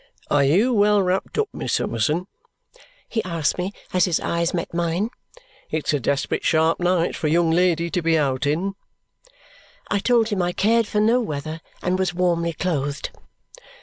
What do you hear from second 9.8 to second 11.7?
I told him I cared for no weather